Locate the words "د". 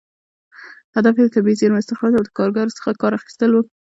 1.27-1.33